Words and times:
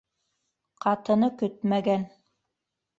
Ҡатыны 0.87 1.31
көтмәгән... 1.45 2.11